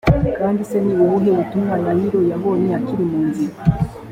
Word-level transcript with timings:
kandi 0.37 0.61
se 0.69 0.77
ni 0.85 0.93
ubuhe 1.03 1.29
butumwa 1.37 1.75
yayiro 1.85 2.19
yabonye 2.31 2.69
akiri 2.79 3.03
mu 3.11 3.19
nzira 3.29 3.55